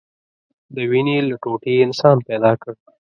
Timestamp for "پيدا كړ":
2.27-2.73